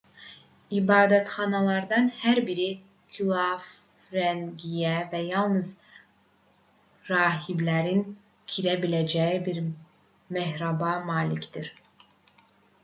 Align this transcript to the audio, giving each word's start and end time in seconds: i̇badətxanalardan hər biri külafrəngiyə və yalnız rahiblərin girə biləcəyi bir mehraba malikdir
i̇badətxanalardan 0.75 2.07
hər 2.21 2.39
biri 2.47 2.65
külafrəngiyə 3.17 4.93
və 5.11 5.21
yalnız 5.25 5.73
rahiblərin 7.11 8.01
girə 8.55 8.75
biləcəyi 8.87 9.37
bir 9.49 9.59
mehraba 10.39 10.95
malikdir 11.11 11.69